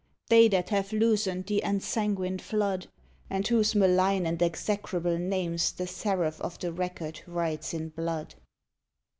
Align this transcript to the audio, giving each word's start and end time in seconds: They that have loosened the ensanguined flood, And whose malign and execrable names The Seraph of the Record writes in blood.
They 0.29 0.47
that 0.47 0.69
have 0.69 0.91
loosened 0.91 1.45
the 1.45 1.61
ensanguined 1.63 2.41
flood, 2.41 2.87
And 3.29 3.47
whose 3.47 3.75
malign 3.75 4.25
and 4.25 4.41
execrable 4.41 5.19
names 5.19 5.71
The 5.73 5.85
Seraph 5.85 6.41
of 6.41 6.57
the 6.57 6.73
Record 6.73 7.21
writes 7.27 7.71
in 7.71 7.89
blood. 7.89 8.33